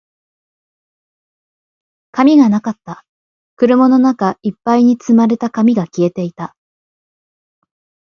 [2.11, 3.05] 紙がなかった。
[3.55, 6.55] 車の中一杯に積まれた紙が消えていた。